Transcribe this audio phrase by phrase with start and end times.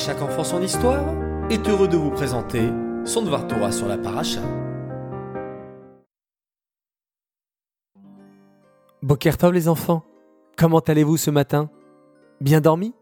[0.00, 1.04] chaque enfant son histoire
[1.50, 2.70] est heureux de vous présenter
[3.04, 4.40] son Dvar Torah sur la paracha.
[9.02, 10.02] Bokertov les enfants,
[10.56, 11.68] comment allez-vous ce matin?
[12.40, 12.94] Bien dormi?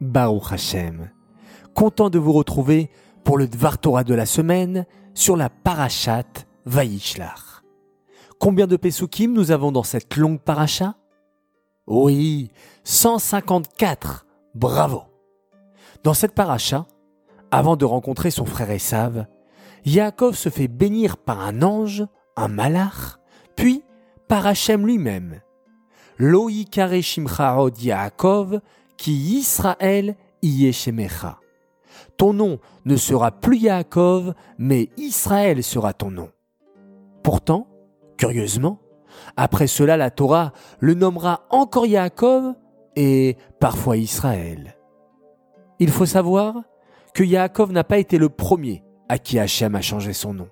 [0.00, 1.12] Baruch Hashem,
[1.72, 2.90] content de vous retrouver
[3.22, 6.24] pour le Dvar Torah de la semaine sur la parachat
[6.66, 7.62] Vayishlach.
[8.40, 10.96] Combien de Pesukim nous avons dans cette longue paracha?
[11.86, 12.50] Oui,
[12.82, 14.26] 154,
[14.56, 15.07] bravo
[16.04, 16.86] Dans cette paracha,
[17.50, 19.26] avant de rencontrer son frère Esav,
[19.84, 23.18] Yaakov se fait bénir par un ange, un malach,
[23.56, 23.82] puis
[24.28, 25.40] par Hachem lui-même.
[26.18, 28.60] Lo yikare shimcha Yaakov,
[28.96, 31.38] qui Israël yeshemecha.
[32.16, 36.30] Ton nom ne sera plus Yaakov, mais Israël sera ton nom.
[37.22, 37.66] Pourtant,
[38.16, 38.80] curieusement,
[39.36, 42.54] après cela la Torah le nommera encore Yaakov
[42.96, 44.77] et parfois Israël.
[45.80, 46.62] Il faut savoir
[47.14, 50.48] que Yaakov n'a pas été le premier à qui Hachem a changé son nom.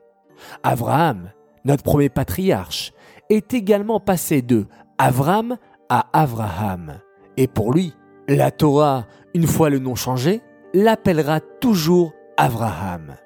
[0.62, 1.30] Abraham,
[1.64, 2.92] notre premier patriarche,
[3.28, 4.66] est également passé de
[4.98, 7.00] Avram à Avraham.
[7.36, 7.92] Et pour lui,
[8.28, 10.42] la Torah, une fois le nom changé,
[10.74, 13.16] l'appellera toujours Avraham.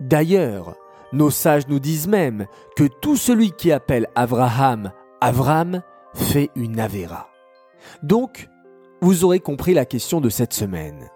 [0.00, 0.76] D'ailleurs,
[1.12, 2.46] nos sages nous disent même
[2.76, 5.82] que tout celui qui appelle Avraham Avram
[6.14, 7.28] fait une Avera.
[8.02, 8.48] Donc,
[9.00, 11.08] vous aurez compris la question de cette semaine.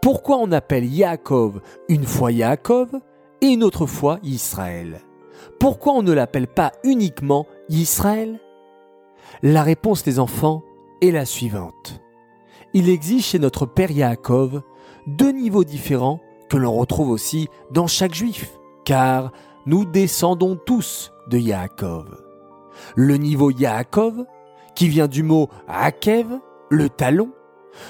[0.00, 2.90] Pourquoi on appelle Yaakov une fois Yaakov
[3.40, 5.00] et une autre fois Israël?
[5.58, 8.40] Pourquoi on ne l'appelle pas uniquement Israël?
[9.42, 10.62] La réponse des enfants
[11.00, 12.00] est la suivante.
[12.72, 14.62] Il existe chez notre père Yaakov
[15.06, 19.32] deux niveaux différents que l'on retrouve aussi dans chaque juif, car
[19.66, 22.22] nous descendons tous de Yaakov.
[22.96, 24.24] Le niveau Yaakov,
[24.74, 26.26] qui vient du mot Akev,
[26.70, 27.30] le talon,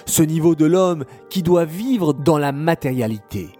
[0.06, 3.50] ce niveau de l'homme qui doit vivre dans la matérialité,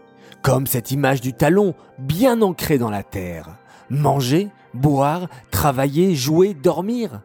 [0.43, 3.57] comme cette image du talon bien ancrée dans la terre.
[3.91, 7.23] Manger, boire, travailler, jouer, dormir.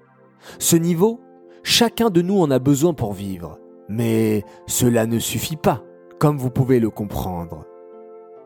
[0.59, 1.19] Ce niveau,
[1.63, 3.57] chacun de nous en a besoin pour vivre.
[3.87, 5.83] Mais cela ne suffit pas,
[6.19, 7.65] comme vous pouvez le comprendre.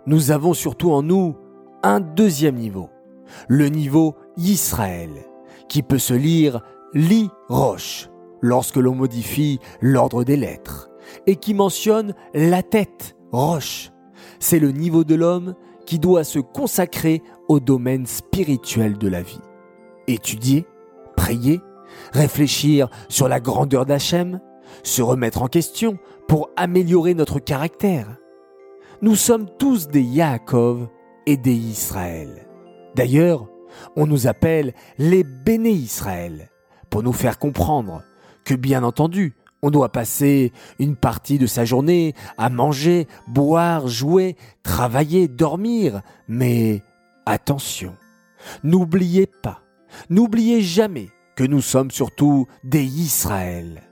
[0.05, 1.35] Nous avons surtout en nous
[1.81, 2.89] un deuxième niveau,
[3.47, 5.11] le niveau Israël,
[5.67, 6.61] qui peut se lire
[6.93, 8.09] li roche
[8.43, 10.91] lorsque l'on modifie l'ordre des lettres,
[11.25, 13.91] et qui mentionne la tête, roche.
[14.39, 15.55] C'est le niveau de l'homme
[15.87, 19.41] qui doit se consacrer au domaine spirituel de la vie.
[20.07, 20.67] Étudier,
[21.15, 21.61] prier,
[22.11, 24.39] réfléchir sur la grandeur d'Hachem,
[24.83, 28.17] se remettre en question pour améliorer notre caractère.
[29.01, 30.87] Nous sommes tous des Yaakov
[31.25, 32.47] et des Israël.
[32.95, 33.47] D'ailleurs,
[33.95, 36.49] on nous appelle les Béné Israël
[36.89, 38.03] pour nous faire comprendre
[38.45, 44.35] que bien entendu, on doit passer une partie de sa journée à manger, boire, jouer,
[44.61, 46.01] travailler, dormir.
[46.27, 46.83] Mais
[47.25, 47.95] attention,
[48.63, 49.61] n'oubliez pas,
[50.09, 53.83] n'oubliez jamais que nous sommes surtout des Israël.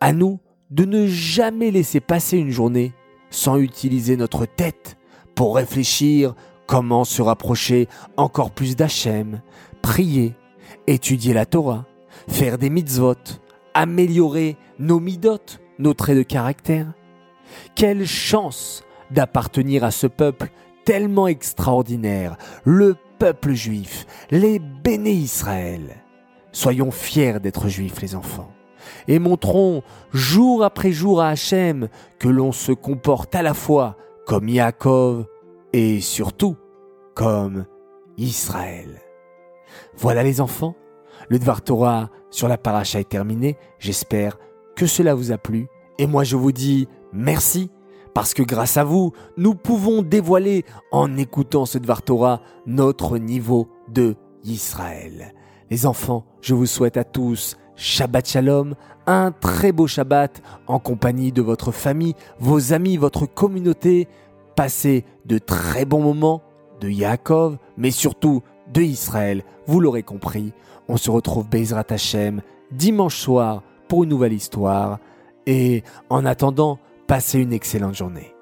[0.00, 2.94] À nous de ne jamais laisser passer une journée
[3.30, 4.96] sans utiliser notre tête
[5.34, 6.34] pour réfléchir
[6.66, 9.42] comment se rapprocher encore plus d'Hachem,
[9.82, 10.34] prier,
[10.86, 11.84] étudier la Torah,
[12.28, 13.14] faire des mitzvot,
[13.74, 16.92] améliorer nos midotes, nos traits de caractère.
[17.74, 20.50] Quelle chance d'appartenir à ce peuple
[20.84, 26.02] tellement extraordinaire, le peuple juif, les béné Israël.
[26.50, 28.50] Soyons fiers d'être juifs, les enfants,
[29.08, 33.96] et montrons jour après jour à Hachem que l'on se comporte à la fois
[34.26, 35.26] comme Yaakov
[35.72, 36.56] et surtout
[37.14, 37.66] comme
[38.18, 39.00] Israël.
[39.96, 40.74] Voilà les enfants,
[41.32, 43.56] le Dvar Torah sur la paracha est terminé.
[43.78, 44.36] J'espère
[44.76, 45.66] que cela vous a plu.
[45.98, 47.70] Et moi je vous dis merci
[48.12, 53.70] parce que grâce à vous, nous pouvons dévoiler en écoutant ce Dvar Torah notre niveau
[53.88, 55.32] de Israël.
[55.70, 58.74] Les enfants, je vous souhaite à tous Shabbat Shalom,
[59.06, 64.06] un très beau Shabbat en compagnie de votre famille, vos amis, votre communauté.
[64.54, 66.42] Passez de très bons moments
[66.82, 68.42] de Yaakov, mais surtout
[68.72, 69.44] de Israël.
[69.66, 70.52] Vous l'aurez compris,
[70.88, 74.98] on se retrouve Bezrat Hashem dimanche soir pour une nouvelle histoire.
[75.46, 78.32] Et en attendant, passez une excellente journée.